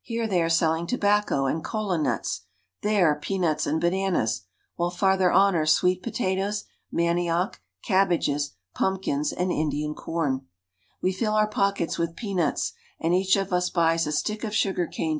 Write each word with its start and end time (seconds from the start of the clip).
Here 0.00 0.26
they 0.26 0.40
are 0.40 0.48
selling 0.48 0.86
tobacco 0.86 1.44
and 1.44 1.62
kola 1.62 1.98
nuts, 1.98 2.38
^^^B 2.38 2.44
there, 2.80 3.14
peanuts 3.14 3.66
and 3.66 3.78
bananas, 3.78 4.44
while 4.76 4.88
farther 4.88 5.30
on 5.30 5.54
are 5.54 5.66
sweet 5.66 6.00
^^H 6.00 6.02
potatoes, 6.02 6.64
manioc, 6.90 7.56
cabbages, 7.84 8.52
pumpkins, 8.74 9.32
and 9.34 9.52
Indian 9.52 9.94
corn, 9.94 10.38
^^^r 10.38 10.44
We 11.02 11.12
fill 11.12 11.34
our 11.34 11.46
pockets 11.46 11.98
with 11.98 12.16
peanuts, 12.16 12.72
and 12.98 13.12
each 13.12 13.36
of 13.36 13.52
us 13.52 13.68
buys 13.68 14.06
a 14.06 14.08
1 14.08 14.12
stick 14.14 14.44
of 14.44 14.52
sufjar 14.54 14.90
cani? 14.90 15.14